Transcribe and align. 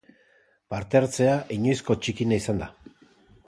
Parte-hartzea 0.73 1.35
inoizko 1.59 1.99
txikiena 2.07 2.43
izan 2.45 2.67
da. 2.67 2.75